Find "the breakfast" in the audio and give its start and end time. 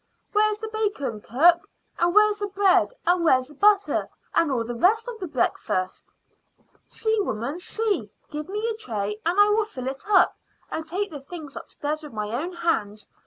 5.19-6.15